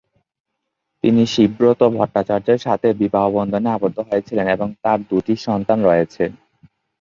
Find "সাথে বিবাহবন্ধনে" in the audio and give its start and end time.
2.65-3.69